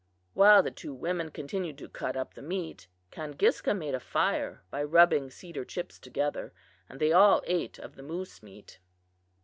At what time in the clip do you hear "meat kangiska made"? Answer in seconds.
2.41-3.93